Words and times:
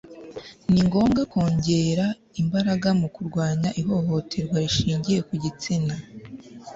ni 0.71 0.81
ngombwa 0.87 1.21
kongera 1.31 2.05
imbaraga 2.41 2.89
mu 2.99 3.07
kurwanya 3.15 3.69
ihohoterwa 3.81 4.55
rishingiye 4.63 5.19
ku 5.27 5.33
gitsina 5.43 5.93